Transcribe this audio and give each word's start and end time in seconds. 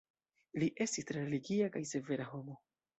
Li 0.63 0.69
estis 0.87 1.09
tre 1.11 1.23
religia 1.27 1.71
kaj 1.77 1.85
severa 1.95 2.31
homo. 2.35 2.63